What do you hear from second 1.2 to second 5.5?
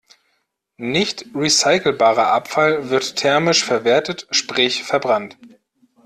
recycelbarer Abfall wird thermisch verwertet, sprich verbrannt.